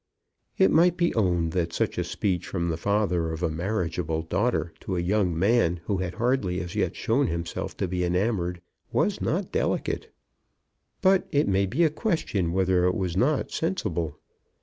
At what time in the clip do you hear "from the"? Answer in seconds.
2.47-2.75